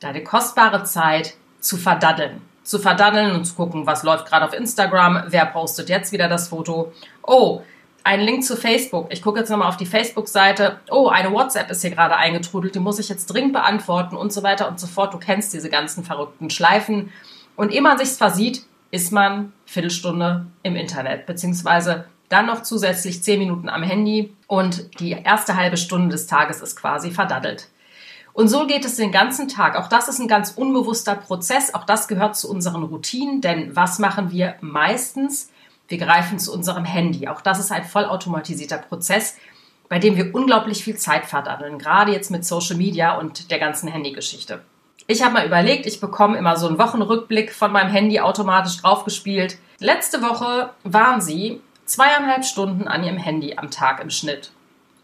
deine 0.00 0.24
kostbare 0.24 0.82
Zeit 0.82 1.36
zu 1.66 1.76
verdaddeln 1.76 2.40
zu 2.66 2.80
verdaddeln 2.80 3.34
und 3.34 3.44
zu 3.44 3.54
gucken, 3.54 3.86
was 3.86 4.02
läuft 4.02 4.26
gerade 4.26 4.44
auf 4.44 4.52
Instagram, 4.52 5.24
wer 5.28 5.46
postet 5.46 5.88
jetzt 5.88 6.10
wieder 6.10 6.28
das 6.28 6.48
Foto. 6.48 6.92
Oh, 7.22 7.62
ein 8.02 8.20
Link 8.20 8.44
zu 8.44 8.56
Facebook. 8.56 9.06
Ich 9.10 9.22
gucke 9.22 9.38
jetzt 9.38 9.50
nochmal 9.50 9.68
auf 9.68 9.76
die 9.76 9.86
Facebook-Seite. 9.86 10.80
Oh, 10.90 11.08
eine 11.08 11.32
WhatsApp 11.32 11.70
ist 11.70 11.82
hier 11.82 11.90
gerade 11.90 12.16
eingetrudelt, 12.16 12.74
die 12.74 12.80
muss 12.80 12.98
ich 12.98 13.08
jetzt 13.08 13.26
dringend 13.26 13.52
beantworten 13.52 14.16
und 14.16 14.32
so 14.32 14.42
weiter 14.42 14.68
und 14.68 14.80
so 14.80 14.88
fort. 14.88 15.14
Du 15.14 15.18
kennst 15.18 15.52
diese 15.54 15.70
ganzen 15.70 16.04
verrückten 16.04 16.50
Schleifen. 16.50 17.12
Und 17.54 17.72
ehe 17.72 17.82
man 17.82 17.98
sich's 17.98 18.16
versieht, 18.16 18.64
ist 18.90 19.12
man 19.12 19.52
Viertelstunde 19.64 20.46
im 20.62 20.76
Internet, 20.76 21.26
beziehungsweise 21.26 22.06
dann 22.28 22.46
noch 22.46 22.62
zusätzlich 22.62 23.22
zehn 23.22 23.38
Minuten 23.38 23.68
am 23.68 23.84
Handy 23.84 24.34
und 24.48 25.00
die 25.00 25.12
erste 25.12 25.56
halbe 25.56 25.76
Stunde 25.76 26.08
des 26.08 26.26
Tages 26.26 26.60
ist 26.60 26.76
quasi 26.76 27.12
verdaddelt. 27.12 27.68
Und 28.36 28.48
so 28.48 28.66
geht 28.66 28.84
es 28.84 28.96
den 28.96 29.12
ganzen 29.12 29.48
Tag. 29.48 29.76
Auch 29.76 29.88
das 29.88 30.08
ist 30.08 30.18
ein 30.18 30.28
ganz 30.28 30.50
unbewusster 30.50 31.14
Prozess. 31.14 31.72
Auch 31.72 31.84
das 31.84 32.06
gehört 32.06 32.36
zu 32.36 32.50
unseren 32.50 32.82
Routinen. 32.82 33.40
Denn 33.40 33.74
was 33.74 33.98
machen 33.98 34.30
wir 34.30 34.56
meistens? 34.60 35.50
Wir 35.88 35.96
greifen 35.96 36.38
zu 36.38 36.52
unserem 36.52 36.84
Handy. 36.84 37.28
Auch 37.28 37.40
das 37.40 37.58
ist 37.58 37.72
ein 37.72 37.86
vollautomatisierter 37.86 38.76
Prozess, 38.76 39.38
bei 39.88 39.98
dem 39.98 40.18
wir 40.18 40.34
unglaublich 40.34 40.84
viel 40.84 40.98
Zeit 40.98 41.24
verdaddeln. 41.24 41.78
Gerade 41.78 42.12
jetzt 42.12 42.30
mit 42.30 42.44
Social 42.44 42.76
Media 42.76 43.16
und 43.16 43.50
der 43.50 43.58
ganzen 43.58 43.88
Handygeschichte. 43.88 44.60
Ich 45.06 45.22
habe 45.22 45.32
mal 45.32 45.46
überlegt, 45.46 45.86
ich 45.86 46.02
bekomme 46.02 46.36
immer 46.36 46.58
so 46.58 46.68
einen 46.68 46.78
Wochenrückblick 46.78 47.54
von 47.54 47.72
meinem 47.72 47.90
Handy 47.90 48.20
automatisch 48.20 48.82
draufgespielt. 48.82 49.56
Letzte 49.78 50.20
Woche 50.20 50.74
waren 50.84 51.22
sie 51.22 51.62
zweieinhalb 51.86 52.44
Stunden 52.44 52.86
an 52.86 53.02
ihrem 53.02 53.16
Handy 53.16 53.56
am 53.56 53.70
Tag 53.70 54.02
im 54.02 54.10
Schnitt. 54.10 54.50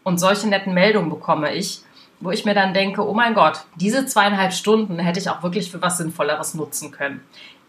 Und 0.03 0.19
solche 0.19 0.47
netten 0.47 0.75
Meldungen 0.75 1.09
bekomme 1.09 1.51
ich 1.55 1.81
wo 2.23 2.31
ich 2.31 2.45
mir 2.45 2.53
dann 2.53 2.73
denke, 2.73 3.07
oh 3.07 3.13
mein 3.13 3.33
Gott, 3.33 3.65
diese 3.75 4.05
zweieinhalb 4.05 4.53
Stunden 4.53 4.99
hätte 4.99 5.19
ich 5.19 5.29
auch 5.29 5.43
wirklich 5.43 5.71
für 5.71 5.81
was 5.81 5.97
Sinnvolleres 5.97 6.53
nutzen 6.53 6.91
können. 6.91 7.21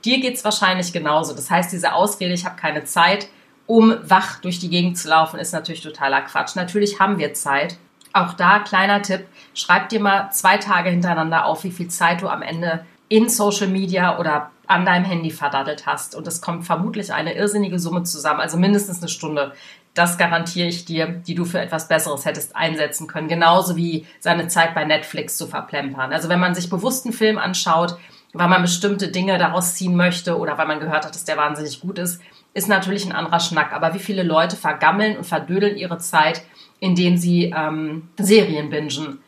Dir 0.05 0.21
geht 0.21 0.35
es 0.35 0.45
wahrscheinlich 0.45 0.93
genauso. 0.93 1.35
Das 1.35 1.51
heißt, 1.51 1.73
diese 1.73 1.95
Ausrede, 1.95 2.35
ich 2.35 2.45
habe 2.45 2.57
keine 2.57 2.85
Zeit, 2.85 3.29
um 3.67 3.95
wach 4.03 4.41
durch 4.41 4.59
die 4.59 4.69
Gegend 4.69 4.99
zu 4.99 5.09
laufen, 5.09 5.39
ist 5.41 5.53
natürlich 5.53 5.81
totaler 5.81 6.21
Quatsch. 6.21 6.57
Natürlich 6.57 7.01
haben 7.01 7.19
wir 7.19 7.35
Zeit. 7.35 7.79
Auch 8.13 8.35
da 8.35 8.61
kleiner 8.61 9.03
Tipp, 9.03 9.27
schreib 9.55 9.89
dir 9.89 10.01
mal 10.01 10.31
zwei 10.31 10.59
Tage 10.59 10.91
hintereinander 10.91 11.47
auf, 11.47 11.65
wie 11.65 11.73
viel 11.73 11.89
Zeit 11.89 12.23
du 12.23 12.29
am 12.29 12.43
Ende 12.43 12.85
in 13.09 13.29
Social 13.29 13.67
Media 13.67 14.19
oder 14.19 14.51
an 14.67 14.87
deinem 14.87 15.05
Handy 15.05 15.31
verdattelt 15.31 15.87
hast. 15.87 16.15
Und 16.15 16.27
es 16.27 16.41
kommt 16.41 16.65
vermutlich 16.65 17.13
eine 17.13 17.35
irrsinnige 17.35 17.79
Summe 17.79 18.05
zusammen, 18.05 18.41
also 18.41 18.57
mindestens 18.57 18.99
eine 18.99 19.09
Stunde 19.09 19.53
das 19.95 20.19
garantiere 20.19 20.67
ich 20.67 20.85
dir, 20.85 21.07
die 21.07 21.37
du 21.37 21.45
für 21.45 21.61
etwas 21.61 21.89
Besseres 21.89 22.25
hättest 22.25 22.57
einsetzen 22.57 23.07
können. 23.07 23.29
Genauso 23.29 23.77
wie 23.77 24.07
seine 24.19 24.49
Zeit 24.49 24.75
bei 24.75 24.85
Netflix 24.85 25.37
zu 25.37 25.47
verplempern. 25.47 26.13
Also 26.13 26.29
wenn 26.29 26.41
man 26.41 26.55
sich 26.55 26.69
bewusst 26.69 27.07
einen 27.07 27.15
Film 27.15 27.39
anschaut, 27.39 27.97
weil 28.33 28.49
man 28.49 28.63
bestimmte 28.63 29.09
Dinge 29.09 29.39
daraus 29.39 29.77
ziehen 29.77 29.95
möchte 29.95 30.37
oder 30.37 30.59
weil 30.59 30.67
man 30.67 30.81
gehört 30.81 31.05
hat, 31.05 31.15
dass 31.15 31.25
der 31.25 31.37
wahnsinnig 31.37 31.81
gut 31.81 31.99
ist, 31.99 32.21
ist 32.53 32.69
natürlich 32.69 33.07
ein 33.07 33.13
anderer 33.13 33.39
Schnack. 33.39 33.73
Aber 33.73 33.95
wie 33.95 34.01
viele 34.01 34.25
Leute 34.25 34.57
vergammeln 34.57 35.17
und 35.17 35.25
verdödeln 35.25 35.77
ihre 35.77 35.99
Zeit, 35.99 36.43
indem 36.81 37.17
sie 37.17 37.55
ähm, 37.57 38.09
Serien 38.19 38.71
bingen? 38.71 39.21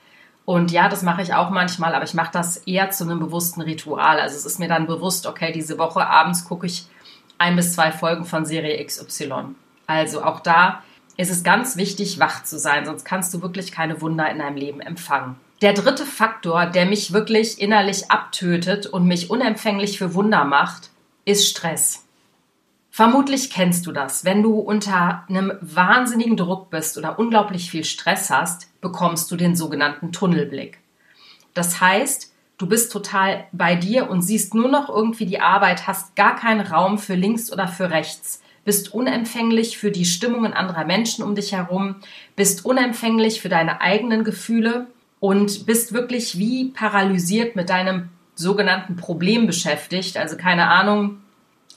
Und 0.45 0.73
ja, 0.73 0.89
das 0.89 1.03
mache 1.03 1.23
ich 1.23 1.35
auch 1.35 1.51
manchmal, 1.51 1.95
aber 1.95 2.05
ich 2.05 2.15
mache 2.15 2.33
das 2.33 2.57
eher 2.59 2.91
zu 2.91 3.05
einem 3.05 3.21
bewussten 3.21 3.61
Ritual. 3.61 4.19
Also 4.21 4.37
es 4.37 4.47
ist 4.47 4.59
mir 4.59 4.69
dann 4.69 4.87
bewusst, 4.87 5.27
okay, 5.27 5.53
diese 5.53 5.79
Woche 5.79 6.07
abends 6.07 6.45
gucke 6.45 6.67
ich 6.67 6.87
ein 7.39 7.55
bis 7.55 7.75
zwei 7.75 7.93
Folgen 7.93 8.25
von 8.25 8.45
Serie 8.45 8.85
XY. 8.85 9.55
Also 9.87 10.23
auch 10.23 10.41
da 10.41 10.83
ist 11.17 11.31
es 11.31 11.43
ganz 11.43 11.77
wichtig, 11.77 12.19
wach 12.19 12.45
zu 12.45 12.59
sein, 12.59 12.85
sonst 12.85 13.05
kannst 13.05 13.33
du 13.33 13.43
wirklich 13.43 13.73
keine 13.73 14.01
Wunder 14.01 14.31
in 14.31 14.39
deinem 14.39 14.57
Leben 14.57 14.81
empfangen. 14.81 15.37
Der 15.63 15.73
dritte 15.73 16.05
Faktor, 16.05 16.67
der 16.67 16.85
mich 16.85 17.13
wirklich 17.13 17.61
innerlich 17.61 18.11
abtötet 18.11 18.87
und 18.87 19.07
mich 19.07 19.31
unempfänglich 19.31 19.97
für 19.97 20.13
Wunder 20.13 20.45
macht, 20.45 20.91
ist 21.25 21.49
Stress. 21.49 22.05
Vermutlich 22.91 23.51
kennst 23.51 23.87
du 23.87 23.93
das. 23.93 24.25
Wenn 24.25 24.43
du 24.43 24.59
unter 24.59 25.25
einem 25.29 25.53
wahnsinnigen 25.61 26.37
Druck 26.37 26.71
bist 26.71 26.99
oder 26.99 27.19
unglaublich 27.19 27.71
viel 27.71 27.85
Stress 27.85 28.31
hast, 28.31 28.69
bekommst 28.81 29.31
du 29.31 29.37
den 29.37 29.57
sogenannten 29.57 30.13
Tunnelblick. 30.13 30.79
Das 31.53 31.81
heißt, 31.81 32.33
du 32.59 32.67
bist 32.67 32.93
total 32.93 33.47
bei 33.53 33.75
dir 33.77 34.11
und 34.11 34.23
siehst 34.23 34.55
nur 34.55 34.69
noch 34.69 34.89
irgendwie 34.89 35.27
die 35.27 35.41
Arbeit, 35.41 35.87
hast 35.87 36.17
gar 36.17 36.37
keinen 36.37 36.67
Raum 36.67 36.99
für 36.99 37.15
links 37.15 37.51
oder 37.53 37.69
für 37.69 37.91
rechts 37.91 38.43
bist 38.67 38.93
unempfänglich 38.93 39.79
für 39.79 39.91
die 39.91 40.05
Stimmungen 40.05 40.53
anderer 40.53 40.85
Menschen 40.85 41.25
um 41.25 41.35
dich 41.35 41.53
herum, 41.53 41.95
bist 42.35 42.67
unempfänglich 42.67 43.41
für 43.41 43.49
deine 43.49 43.81
eigenen 43.81 44.25
Gefühle 44.25 44.89
und 45.21 45.65
bist 45.65 45.95
wirklich 45.95 46.37
wie 46.37 46.71
paralysiert 46.71 47.57
mit 47.57 47.71
deinem 47.71 48.11
sogenannten 48.35 48.97
Problem 48.97 49.47
beschäftigt. 49.47 50.19
Also 50.19 50.37
keine 50.37 50.69
Ahnung, 50.69 51.19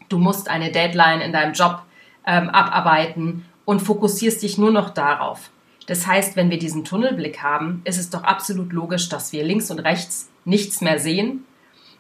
du 0.10 0.18
musst 0.18 0.50
eine 0.50 0.72
Deadline 0.72 1.22
in 1.22 1.32
deinem 1.32 1.54
Job 1.54 1.84
ähm, 2.26 2.50
abarbeiten 2.50 3.46
und 3.66 3.82
fokussierst 3.82 4.42
dich 4.42 4.58
nur 4.58 4.72
noch 4.72 4.90
darauf. 4.90 5.52
Das 5.86 6.08
heißt, 6.08 6.36
wenn 6.36 6.50
wir 6.50 6.58
diesen 6.58 6.86
Tunnelblick 6.86 7.44
haben, 7.44 7.82
ist 7.86 8.00
es 8.00 8.10
doch 8.10 8.24
absolut 8.24 8.74
logisch, 8.74 9.10
dass 9.10 9.32
wir 9.32 9.44
links 9.44 9.70
und 9.70 9.80
rechts 9.80 10.30
nichts 10.44 10.82
mehr 10.82 10.98
sehen, 10.98 11.46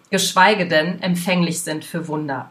geschweige 0.09 0.67
denn 0.67 0.99
empfänglich 1.01 1.61
sind 1.61 1.85
für 1.85 2.07
Wunder. 2.07 2.49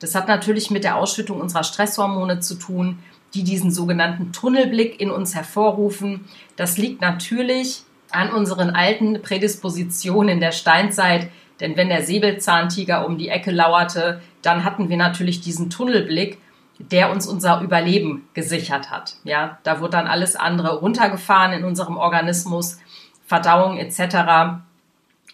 Das 0.00 0.14
hat 0.14 0.28
natürlich 0.28 0.70
mit 0.70 0.84
der 0.84 0.96
Ausschüttung 0.96 1.40
unserer 1.40 1.64
Stresshormone 1.64 2.40
zu 2.40 2.54
tun, 2.54 3.00
die 3.34 3.44
diesen 3.44 3.70
sogenannten 3.70 4.32
Tunnelblick 4.32 5.00
in 5.00 5.10
uns 5.10 5.34
hervorrufen. 5.34 6.26
Das 6.56 6.78
liegt 6.78 7.00
natürlich 7.00 7.82
an 8.10 8.32
unseren 8.32 8.70
alten 8.70 9.20
Prädispositionen 9.20 10.30
in 10.30 10.40
der 10.40 10.52
Steinzeit, 10.52 11.30
denn 11.60 11.76
wenn 11.76 11.88
der 11.88 12.04
Säbelzahntiger 12.04 13.04
um 13.06 13.18
die 13.18 13.28
Ecke 13.28 13.50
lauerte, 13.50 14.22
dann 14.42 14.64
hatten 14.64 14.88
wir 14.88 14.96
natürlich 14.96 15.40
diesen 15.40 15.70
Tunnelblick, 15.70 16.38
der 16.78 17.10
uns 17.10 17.26
unser 17.26 17.60
Überleben 17.60 18.28
gesichert 18.34 18.90
hat. 18.90 19.16
Ja, 19.24 19.58
da 19.64 19.80
wurde 19.80 19.92
dann 19.92 20.06
alles 20.06 20.36
andere 20.36 20.78
runtergefahren 20.78 21.52
in 21.52 21.64
unserem 21.64 21.96
Organismus, 21.96 22.78
Verdauung 23.26 23.78
etc. 23.78 24.60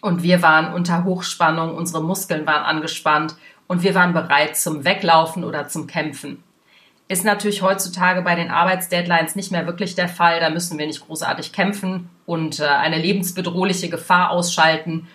Und 0.01 0.23
wir 0.23 0.41
waren 0.41 0.73
unter 0.73 1.03
Hochspannung, 1.03 1.75
unsere 1.75 2.03
Muskeln 2.03 2.47
waren 2.47 2.63
angespannt 2.63 3.35
und 3.67 3.83
wir 3.83 3.95
waren 3.95 4.13
bereit 4.13 4.57
zum 4.57 4.85
Weglaufen 4.85 5.43
oder 5.43 5.67
zum 5.67 5.87
Kämpfen. 5.87 6.43
Ist 7.07 7.23
natürlich 7.23 7.61
heutzutage 7.61 8.23
bei 8.23 8.33
den 8.33 8.49
Arbeitsdeadlines 8.49 9.35
nicht 9.35 9.51
mehr 9.51 9.67
wirklich 9.67 9.93
der 9.93 10.09
Fall. 10.09 10.39
Da 10.39 10.49
müssen 10.49 10.79
wir 10.79 10.87
nicht 10.87 11.05
großartig 11.05 11.53
kämpfen 11.53 12.09
und 12.25 12.59
äh, 12.59 12.65
eine 12.65 12.97
lebensbedrohliche 12.97 13.89
Gefahr 13.89 14.31
ausschalten. 14.31 15.07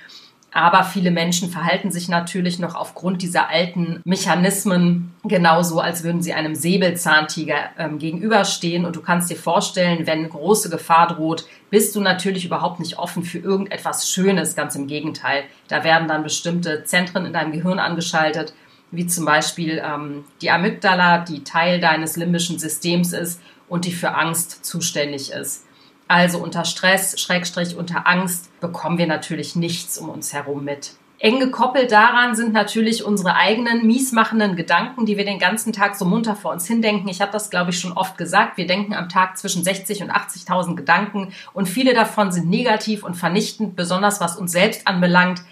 Aber 0.52 0.82
viele 0.82 1.12
Menschen 1.12 1.48
verhalten 1.48 1.92
sich 1.92 2.08
natürlich 2.08 2.58
noch 2.58 2.74
aufgrund 2.74 3.22
dieser 3.22 3.50
alten 3.50 4.00
Mechanismen 4.04 5.14
genauso, 5.22 5.80
als 5.80 6.02
würden 6.02 6.22
sie 6.22 6.32
einem 6.32 6.56
Säbelzahntiger 6.56 7.70
ähm, 7.78 7.98
gegenüberstehen. 7.98 8.84
Und 8.84 8.96
du 8.96 9.00
kannst 9.00 9.30
dir 9.30 9.36
vorstellen, 9.36 10.06
wenn 10.06 10.28
große 10.28 10.68
Gefahr 10.68 11.06
droht, 11.06 11.46
bist 11.70 11.94
du 11.94 12.00
natürlich 12.00 12.44
überhaupt 12.44 12.80
nicht 12.80 12.98
offen 12.98 13.22
für 13.22 13.38
irgendetwas 13.38 14.10
Schönes. 14.10 14.56
Ganz 14.56 14.74
im 14.74 14.88
Gegenteil. 14.88 15.44
Da 15.68 15.84
werden 15.84 16.08
dann 16.08 16.24
bestimmte 16.24 16.82
Zentren 16.82 17.26
in 17.26 17.32
deinem 17.32 17.52
Gehirn 17.52 17.78
angeschaltet, 17.78 18.52
wie 18.90 19.06
zum 19.06 19.24
Beispiel 19.24 19.80
ähm, 19.84 20.24
die 20.42 20.50
Amygdala, 20.50 21.18
die 21.18 21.44
Teil 21.44 21.78
deines 21.78 22.16
limbischen 22.16 22.58
Systems 22.58 23.12
ist 23.12 23.40
und 23.68 23.84
die 23.84 23.92
für 23.92 24.16
Angst 24.16 24.64
zuständig 24.64 25.30
ist. 25.30 25.64
Also 26.10 26.38
unter 26.38 26.64
Stress, 26.64 27.20
Schrägstrich 27.20 27.76
unter 27.76 28.08
Angst 28.08 28.50
bekommen 28.60 28.98
wir 28.98 29.06
natürlich 29.06 29.54
nichts 29.54 29.96
um 29.96 30.08
uns 30.08 30.32
herum 30.32 30.64
mit. 30.64 30.94
Eng 31.20 31.38
gekoppelt 31.38 31.92
daran 31.92 32.34
sind 32.34 32.52
natürlich 32.52 33.04
unsere 33.04 33.36
eigenen 33.36 33.86
miesmachenden 33.86 34.56
Gedanken, 34.56 35.06
die 35.06 35.16
wir 35.16 35.24
den 35.24 35.38
ganzen 35.38 35.72
Tag 35.72 35.94
so 35.94 36.04
munter 36.04 36.34
vor 36.34 36.50
uns 36.50 36.66
hindenken. 36.66 37.08
Ich 37.08 37.20
habe 37.20 37.30
das, 37.30 37.48
glaube 37.48 37.70
ich, 37.70 37.78
schon 37.78 37.92
oft 37.92 38.18
gesagt. 38.18 38.56
Wir 38.56 38.66
denken 38.66 38.92
am 38.92 39.08
Tag 39.08 39.38
zwischen 39.38 39.62
60 39.62 40.02
und 40.02 40.10
80.000 40.10 40.74
Gedanken 40.74 41.32
und 41.52 41.68
viele 41.68 41.94
davon 41.94 42.32
sind 42.32 42.50
negativ 42.50 43.04
und 43.04 43.14
vernichtend, 43.14 43.76
besonders 43.76 44.20
was 44.20 44.36
uns 44.36 44.50
selbst 44.50 44.88
anbelangt. 44.88 45.42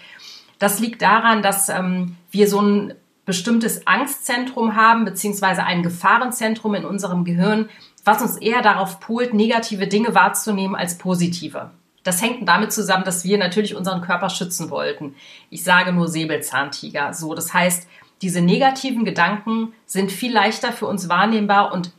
Das 0.57 0.81
liegt 0.81 1.01
daran, 1.01 1.41
dass 1.41 1.69
ähm, 1.69 2.17
wir 2.31 2.49
so 2.49 2.61
ein 2.61 2.95
bestimmtes 3.29 3.87
Angstzentrum 3.87 4.75
haben, 4.75 5.05
beziehungsweise 5.05 5.63
ein 5.63 5.83
Gefahrenzentrum 5.83 6.73
in 6.73 6.83
unserem 6.83 7.23
Gehirn, 7.23 7.69
was 8.05 8.21
uns 8.21 8.37
eher 8.37 8.61
darauf 8.61 8.99
polt, 8.99 9.33
negative 9.33 9.87
Dinge 9.87 10.15
wahrzunehmen 10.15 10.75
als 10.75 10.97
positive. 10.97 11.71
Das 12.03 12.21
hängt 12.21 12.47
damit 12.47 12.71
zusammen, 12.71 13.03
dass 13.03 13.23
wir 13.23 13.37
natürlich 13.37 13.75
unseren 13.75 14.01
Körper 14.01 14.29
schützen 14.29 14.69
wollten. 14.69 15.15
Ich 15.49 15.63
sage 15.63 15.91
nur 15.91 16.07
Säbelzahntiger. 16.07 17.13
So, 17.13 17.35
das 17.35 17.53
heißt, 17.53 17.87
diese 18.21 18.41
negativen 18.41 19.05
Gedanken 19.05 19.73
sind 19.85 20.11
viel 20.11 20.33
leichter 20.33 20.71
für 20.71 20.87
uns 20.87 21.09
wahrnehmbar 21.09 21.73
und 21.73 21.91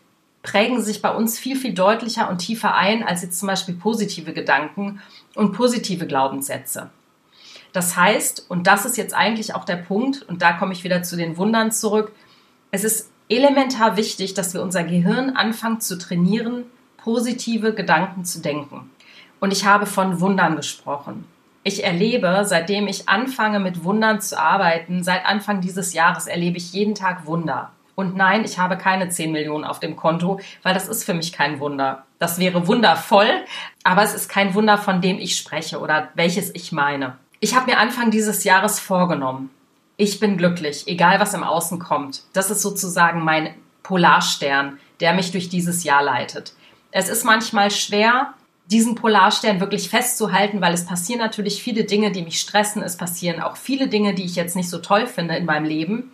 prägen 0.42 0.83
sich 0.83 1.02
bei 1.02 1.14
uns 1.14 1.38
viel, 1.38 1.57
viel 1.57 1.75
deutlicher 1.75 2.30
und 2.30 2.38
tiefer 2.38 2.75
ein 2.75 3.02
als 3.02 3.23
jetzt 3.23 3.38
zum 3.38 3.49
Beispiel 3.49 3.75
positive 3.75 4.33
Gedanken 4.33 5.00
und 5.35 5.52
positive 5.52 6.07
Glaubenssätze. 6.07 6.90
Das 7.73 7.97
heißt, 7.97 8.47
und 8.49 8.66
das 8.66 8.85
ist 8.85 8.97
jetzt 8.97 9.14
eigentlich 9.14 9.54
auch 9.54 9.64
der 9.64 9.76
Punkt, 9.76 10.23
und 10.23 10.42
da 10.42 10.54
komme 10.54 10.73
ich 10.73 10.83
wieder 10.83 11.02
zu 11.02 11.16
den 11.16 11.37
Wundern 11.37 11.71
zurück, 11.71 12.12
es 12.71 12.85
ist 12.85 13.11
elementar 13.31 13.97
wichtig, 13.97 14.35
dass 14.35 14.53
wir 14.53 14.63
unser 14.63 14.85
Gehirn 14.85 15.31
anfangen 15.31 15.81
zu 15.81 15.97
trainieren, 15.97 16.65
positive 16.99 17.73
Gedanken 17.73 18.25
zu 18.25 18.43
denken. 18.43 18.91
Und 19.39 19.53
ich 19.53 19.65
habe 19.65 19.87
von 19.87 20.21
Wundern 20.21 20.57
gesprochen. 20.57 21.25
Ich 21.63 21.85
erlebe, 21.85 22.43
seitdem 22.45 22.89
ich 22.89 23.09
anfange 23.09 23.61
mit 23.61 23.85
Wundern 23.85 24.21
zu 24.21 24.39
arbeiten, 24.39 25.03
seit 25.03 25.27
Anfang 25.27 25.61
dieses 25.61 25.95
Jahres 25.95 26.27
erlebe 26.27 26.57
ich 26.57 26.73
jeden 26.73 26.95
Tag 26.95 27.27
Wunder. 27.27 27.71
Und 27.95 28.17
nein, 28.17 28.45
ich 28.45 28.59
habe 28.59 28.79
keine 28.79 29.11
10 29.11 29.31
Millionen 29.31 29.65
auf 29.65 29.79
dem 29.79 29.95
Konto, 29.95 30.41
weil 30.63 30.73
das 30.73 30.89
ist 30.89 31.05
für 31.05 31.13
mich 31.13 31.33
kein 31.33 31.61
Wunder. 31.61 32.07
Das 32.19 32.39
wäre 32.39 32.67
wundervoll, 32.67 33.29
aber 33.85 34.03
es 34.03 34.15
ist 34.15 34.29
kein 34.29 34.55
Wunder, 34.55 34.79
von 34.79 35.03
dem 35.03 35.19
ich 35.19 35.37
spreche 35.37 35.81
oder 35.81 36.09
welches 36.15 36.55
ich 36.55 36.73
meine. 36.73 37.19
Ich 37.41 37.55
habe 37.55 37.71
mir 37.71 37.79
Anfang 37.79 38.11
dieses 38.11 38.45
Jahres 38.45 38.81
vorgenommen, 38.81 39.51
ich 40.00 40.19
bin 40.19 40.37
glücklich, 40.37 40.85
egal 40.87 41.21
was 41.21 41.35
im 41.35 41.45
Außen 41.45 41.78
kommt. 41.78 42.23
Das 42.33 42.50
ist 42.50 42.62
sozusagen 42.62 43.23
mein 43.23 43.54
Polarstern, 43.83 44.78
der 45.00 45.14
mich 45.14 45.30
durch 45.30 45.49
dieses 45.49 45.85
Jahr 45.85 46.02
leitet. 46.02 46.54
Es 46.90 47.09
ist 47.09 47.25
manchmal 47.25 47.71
schwer, 47.71 48.35
diesen 48.66 48.95
Polarstern 48.95 49.61
wirklich 49.61 49.90
festzuhalten, 49.90 50.61
weil 50.61 50.73
es 50.73 50.87
passieren 50.87 51.21
natürlich 51.21 51.62
viele 51.62 51.85
Dinge, 51.85 52.12
die 52.12 52.23
mich 52.23 52.40
stressen. 52.40 52.83
Es 52.83 52.97
passieren 52.97 53.42
auch 53.42 53.57
viele 53.57 53.88
Dinge, 53.88 54.14
die 54.14 54.25
ich 54.25 54.37
jetzt 54.37 54.57
nicht 54.57 54.71
so 54.71 54.78
toll 54.78 55.07
finde 55.07 55.37
in 55.37 55.45
meinem 55.45 55.64
Leben. 55.64 56.12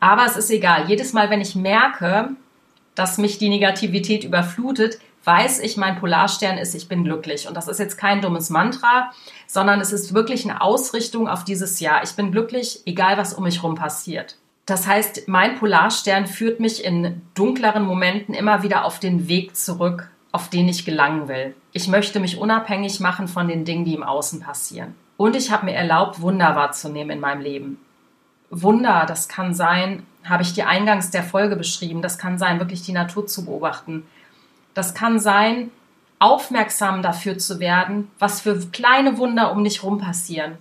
Aber 0.00 0.26
es 0.26 0.36
ist 0.36 0.50
egal. 0.50 0.88
Jedes 0.88 1.12
Mal, 1.12 1.30
wenn 1.30 1.40
ich 1.40 1.54
merke, 1.54 2.30
dass 2.94 3.18
mich 3.18 3.38
die 3.38 3.48
Negativität 3.48 4.24
überflutet, 4.24 4.98
weiß 5.24 5.60
ich, 5.60 5.76
mein 5.76 5.98
Polarstern 5.98 6.58
ist, 6.58 6.74
ich 6.74 6.88
bin 6.88 7.04
glücklich. 7.04 7.48
Und 7.48 7.56
das 7.56 7.68
ist 7.68 7.78
jetzt 7.78 7.96
kein 7.96 8.20
dummes 8.20 8.50
Mantra, 8.50 9.10
sondern 9.46 9.80
es 9.80 9.92
ist 9.92 10.14
wirklich 10.14 10.44
eine 10.44 10.60
Ausrichtung 10.60 11.28
auf 11.28 11.44
dieses 11.44 11.80
Jahr. 11.80 12.02
Ich 12.02 12.12
bin 12.12 12.32
glücklich, 12.32 12.80
egal 12.86 13.18
was 13.18 13.34
um 13.34 13.44
mich 13.44 13.62
herum 13.62 13.74
passiert. 13.74 14.36
Das 14.66 14.86
heißt, 14.86 15.28
mein 15.28 15.58
Polarstern 15.58 16.26
führt 16.26 16.60
mich 16.60 16.84
in 16.84 17.20
dunkleren 17.34 17.84
Momenten 17.84 18.34
immer 18.34 18.62
wieder 18.62 18.84
auf 18.84 19.00
den 19.00 19.28
Weg 19.28 19.56
zurück, 19.56 20.10
auf 20.30 20.48
den 20.48 20.68
ich 20.68 20.84
gelangen 20.84 21.28
will. 21.28 21.54
Ich 21.72 21.88
möchte 21.88 22.20
mich 22.20 22.38
unabhängig 22.38 23.00
machen 23.00 23.28
von 23.28 23.48
den 23.48 23.64
Dingen, 23.64 23.84
die 23.84 23.94
im 23.94 24.02
Außen 24.02 24.40
passieren. 24.40 24.94
Und 25.16 25.36
ich 25.36 25.50
habe 25.50 25.66
mir 25.66 25.74
erlaubt, 25.74 26.20
Wunder 26.20 26.54
wahrzunehmen 26.56 27.10
in 27.10 27.20
meinem 27.20 27.42
Leben. 27.42 27.80
Wunder, 28.50 29.04
das 29.06 29.28
kann 29.28 29.54
sein, 29.54 30.04
habe 30.24 30.42
ich 30.42 30.52
dir 30.52 30.68
eingangs 30.68 31.10
der 31.10 31.22
Folge 31.22 31.56
beschrieben, 31.56 32.02
das 32.02 32.18
kann 32.18 32.38
sein, 32.38 32.58
wirklich 32.58 32.82
die 32.82 32.92
Natur 32.92 33.26
zu 33.26 33.44
beobachten. 33.44 34.04
Das 34.74 34.94
kann 34.94 35.18
sein, 35.18 35.70
aufmerksam 36.18 37.02
dafür 37.02 37.38
zu 37.38 37.58
werden, 37.58 38.10
was 38.18 38.40
für 38.40 38.58
kleine 38.70 39.18
Wunder 39.18 39.52
um 39.52 39.64
dich 39.64 39.82
rum 39.82 39.98
passieren. 39.98 40.56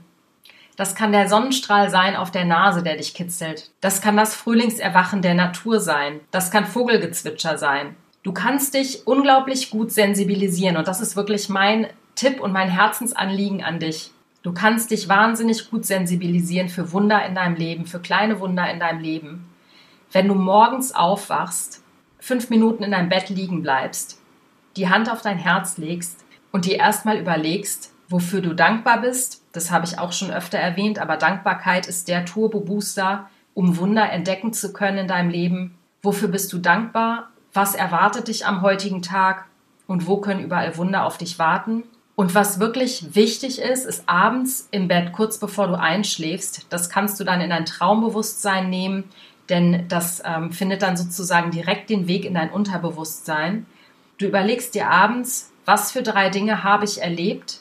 Das 0.75 0.95
kann 0.95 1.11
der 1.11 1.29
Sonnenstrahl 1.29 1.89
sein 1.89 2.15
auf 2.15 2.31
der 2.31 2.45
Nase, 2.45 2.81
der 2.81 2.97
dich 2.97 3.13
kitzelt. 3.13 3.69
Das 3.81 4.01
kann 4.01 4.17
das 4.17 4.35
Frühlingserwachen 4.35 5.21
der 5.21 5.35
Natur 5.35 5.79
sein. 5.79 6.19
Das 6.31 6.49
kann 6.49 6.65
Vogelgezwitscher 6.65 7.57
sein. 7.57 7.95
Du 8.23 8.31
kannst 8.31 8.73
dich 8.73 9.05
unglaublich 9.05 9.69
gut 9.69 9.91
sensibilisieren 9.91 10.77
und 10.77 10.87
das 10.87 11.01
ist 11.01 11.15
wirklich 11.15 11.49
mein 11.49 11.87
Tipp 12.15 12.39
und 12.39 12.51
mein 12.51 12.69
Herzensanliegen 12.69 13.63
an 13.63 13.79
dich. 13.79 14.11
Du 14.43 14.53
kannst 14.53 14.89
dich 14.89 15.07
wahnsinnig 15.07 15.69
gut 15.69 15.85
sensibilisieren 15.85 16.69
für 16.69 16.91
Wunder 16.91 17.23
in 17.25 17.35
deinem 17.35 17.55
Leben, 17.55 17.85
für 17.85 17.99
kleine 17.99 18.39
Wunder 18.39 18.69
in 18.71 18.79
deinem 18.79 18.99
Leben. 18.99 19.47
Wenn 20.11 20.27
du 20.27 20.33
morgens 20.33 20.93
aufwachst 20.95 21.80
fünf 22.21 22.49
Minuten 22.49 22.83
in 22.83 22.91
deinem 22.91 23.09
Bett 23.09 23.29
liegen 23.29 23.63
bleibst, 23.63 24.21
die 24.77 24.87
Hand 24.87 25.11
auf 25.11 25.21
dein 25.21 25.37
Herz 25.37 25.77
legst 25.77 26.23
und 26.51 26.65
dir 26.65 26.77
erstmal 26.77 27.17
überlegst, 27.17 27.93
wofür 28.07 28.41
du 28.41 28.53
dankbar 28.53 29.01
bist. 29.01 29.43
Das 29.51 29.71
habe 29.71 29.85
ich 29.85 29.99
auch 29.99 30.13
schon 30.13 30.31
öfter 30.31 30.57
erwähnt, 30.57 30.99
aber 30.99 31.17
Dankbarkeit 31.17 31.87
ist 31.87 32.07
der 32.07 32.23
Turbo-Booster, 32.25 33.29
um 33.53 33.77
Wunder 33.77 34.09
entdecken 34.09 34.53
zu 34.53 34.71
können 34.71 34.99
in 34.99 35.07
deinem 35.07 35.29
Leben. 35.29 35.75
Wofür 36.03 36.29
bist 36.29 36.53
du 36.53 36.59
dankbar? 36.59 37.29
Was 37.53 37.75
erwartet 37.75 38.27
dich 38.27 38.45
am 38.45 38.61
heutigen 38.61 39.01
Tag? 39.01 39.45
Und 39.87 40.07
wo 40.07 40.17
können 40.17 40.43
überall 40.43 40.77
Wunder 40.77 41.05
auf 41.05 41.17
dich 41.17 41.37
warten? 41.37 41.83
Und 42.15 42.35
was 42.35 42.59
wirklich 42.59 43.15
wichtig 43.15 43.59
ist, 43.59 43.85
ist 43.85 44.07
abends 44.07 44.67
im 44.71 44.87
Bett, 44.87 45.11
kurz 45.11 45.39
bevor 45.39 45.67
du 45.67 45.77
einschläfst, 45.77 46.67
das 46.69 46.89
kannst 46.89 47.19
du 47.19 47.23
dann 47.23 47.41
in 47.41 47.49
dein 47.49 47.65
Traumbewusstsein 47.65 48.69
nehmen, 48.69 49.05
denn 49.51 49.85
das 49.89 50.23
ähm, 50.25 50.51
findet 50.51 50.81
dann 50.81 50.95
sozusagen 50.95 51.51
direkt 51.51 51.89
den 51.89 52.07
Weg 52.07 52.25
in 52.25 52.33
dein 52.33 52.49
Unterbewusstsein. 52.49 53.65
Du 54.17 54.25
überlegst 54.25 54.73
dir 54.73 54.89
abends, 54.89 55.51
was 55.65 55.91
für 55.91 56.01
drei 56.01 56.29
Dinge 56.29 56.63
habe 56.63 56.85
ich 56.85 57.01
erlebt, 57.01 57.59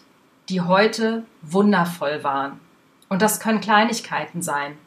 die 0.48 0.60
heute 0.60 1.24
wundervoll 1.42 2.22
waren. 2.22 2.60
Und 3.08 3.22
das 3.22 3.40
können 3.40 3.60
Kleinigkeiten 3.60 4.40
sein. 4.40 4.78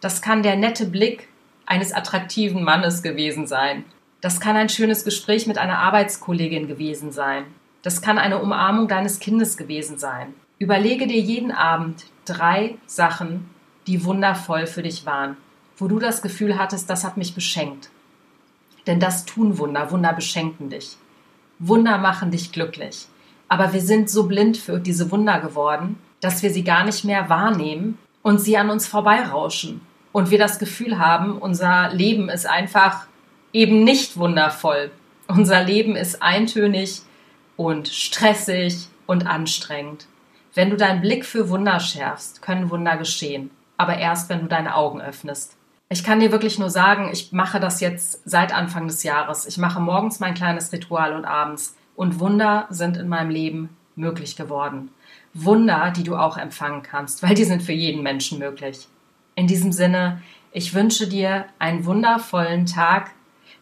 Das 0.00 0.22
kann 0.22 0.42
der 0.42 0.56
nette 0.56 0.86
Blick 0.86 1.28
eines 1.66 1.92
attraktiven 1.92 2.62
Mannes 2.62 3.02
gewesen 3.02 3.46
sein. 3.46 3.84
Das 4.20 4.38
kann 4.38 4.56
ein 4.56 4.68
schönes 4.68 5.04
Gespräch 5.04 5.48
mit 5.48 5.58
einer 5.58 5.78
Arbeitskollegin 5.78 6.68
gewesen 6.68 7.10
sein. 7.10 7.44
Das 7.82 8.02
kann 8.02 8.18
eine 8.18 8.40
Umarmung 8.40 8.86
deines 8.86 9.18
Kindes 9.18 9.56
gewesen 9.56 9.98
sein. 9.98 10.34
Überlege 10.60 11.08
dir 11.08 11.20
jeden 11.20 11.50
Abend 11.50 12.04
drei 12.24 12.76
Sachen, 12.86 13.50
die 13.88 14.04
wundervoll 14.04 14.68
für 14.68 14.84
dich 14.84 15.04
waren 15.06 15.36
wo 15.76 15.88
du 15.88 15.98
das 15.98 16.22
Gefühl 16.22 16.58
hattest, 16.58 16.88
das 16.90 17.04
hat 17.04 17.16
mich 17.16 17.34
beschenkt. 17.34 17.90
Denn 18.86 19.00
das 19.00 19.24
tun 19.24 19.58
Wunder, 19.58 19.90
Wunder 19.90 20.12
beschenken 20.12 20.70
dich. 20.70 20.96
Wunder 21.58 21.98
machen 21.98 22.30
dich 22.30 22.52
glücklich. 22.52 23.06
Aber 23.48 23.72
wir 23.72 23.80
sind 23.80 24.10
so 24.10 24.26
blind 24.26 24.56
für 24.56 24.78
diese 24.78 25.10
Wunder 25.10 25.40
geworden, 25.40 25.98
dass 26.20 26.42
wir 26.42 26.50
sie 26.50 26.64
gar 26.64 26.84
nicht 26.84 27.04
mehr 27.04 27.28
wahrnehmen 27.28 27.98
und 28.22 28.38
sie 28.38 28.56
an 28.56 28.70
uns 28.70 28.86
vorbeirauschen. 28.86 29.80
Und 30.12 30.30
wir 30.30 30.38
das 30.38 30.58
Gefühl 30.58 30.98
haben, 30.98 31.38
unser 31.38 31.92
Leben 31.92 32.28
ist 32.28 32.46
einfach 32.46 33.06
eben 33.52 33.84
nicht 33.84 34.16
wundervoll. 34.16 34.90
Unser 35.28 35.62
Leben 35.62 35.96
ist 35.96 36.22
eintönig 36.22 37.02
und 37.56 37.88
stressig 37.88 38.88
und 39.06 39.26
anstrengend. 39.26 40.06
Wenn 40.54 40.70
du 40.70 40.76
deinen 40.76 41.00
Blick 41.00 41.24
für 41.24 41.48
Wunder 41.48 41.80
schärfst, 41.80 42.42
können 42.42 42.70
Wunder 42.70 42.96
geschehen. 42.96 43.50
Aber 43.76 43.96
erst, 43.96 44.28
wenn 44.28 44.40
du 44.40 44.46
deine 44.46 44.76
Augen 44.76 45.00
öffnest. 45.00 45.56
Ich 45.92 46.04
kann 46.04 46.20
dir 46.20 46.32
wirklich 46.32 46.58
nur 46.58 46.70
sagen, 46.70 47.10
ich 47.12 47.32
mache 47.32 47.60
das 47.60 47.80
jetzt 47.80 48.22
seit 48.24 48.54
Anfang 48.54 48.88
des 48.88 49.02
Jahres. 49.02 49.44
Ich 49.44 49.58
mache 49.58 49.78
morgens 49.78 50.20
mein 50.20 50.32
kleines 50.32 50.72
Ritual 50.72 51.14
und 51.14 51.26
abends. 51.26 51.76
Und 51.94 52.18
Wunder 52.18 52.66
sind 52.70 52.96
in 52.96 53.08
meinem 53.08 53.28
Leben 53.28 53.76
möglich 53.94 54.34
geworden. 54.34 54.88
Wunder, 55.34 55.92
die 55.94 56.02
du 56.02 56.16
auch 56.16 56.38
empfangen 56.38 56.82
kannst, 56.82 57.22
weil 57.22 57.34
die 57.34 57.44
sind 57.44 57.62
für 57.62 57.74
jeden 57.74 58.02
Menschen 58.02 58.38
möglich. 58.38 58.88
In 59.34 59.46
diesem 59.46 59.70
Sinne, 59.70 60.22
ich 60.50 60.72
wünsche 60.72 61.06
dir 61.06 61.44
einen 61.58 61.84
wundervollen 61.84 62.64
Tag. 62.64 63.10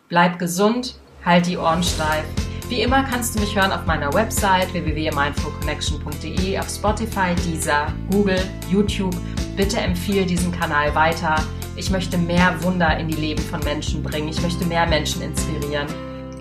Bleib 0.08 0.38
gesund, 0.38 1.00
halt 1.24 1.48
die 1.48 1.56
Ohren 1.56 1.82
steif. 1.82 2.24
Wie 2.68 2.82
immer 2.82 3.02
kannst 3.02 3.34
du 3.34 3.40
mich 3.40 3.56
hören 3.56 3.72
auf 3.72 3.86
meiner 3.86 4.14
Website 4.14 4.72
www.mindfulconnection.de, 4.72 6.60
auf 6.60 6.68
Spotify, 6.68 7.34
Deezer, 7.44 7.92
Google, 8.12 8.40
YouTube. 8.70 9.16
Bitte 9.56 9.80
empfehle 9.80 10.24
diesen 10.24 10.52
Kanal 10.52 10.94
weiter. 10.94 11.34
Ich 11.80 11.88
möchte 11.88 12.18
mehr 12.18 12.62
Wunder 12.62 12.98
in 12.98 13.08
die 13.08 13.16
Leben 13.16 13.42
von 13.42 13.58
Menschen 13.60 14.02
bringen. 14.02 14.28
Ich 14.28 14.42
möchte 14.42 14.66
mehr 14.66 14.86
Menschen 14.86 15.22
inspirieren. 15.22 15.86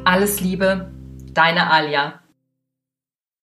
Alles 0.04 0.42
Liebe, 0.42 0.92
deine 1.32 1.72
Alia. 1.72 2.20